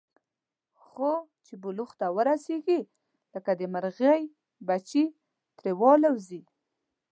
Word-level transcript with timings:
خو 0.83 1.11
چې 1.45 1.53
بلوغ 1.63 1.89
ته 1.99 2.07
ورسېږي، 2.15 2.81
لکه 3.33 3.51
د 3.59 3.61
مرغۍ 3.73 4.21
بچي 4.67 5.03
ترې 5.57 5.71
والوځي. 5.81 6.41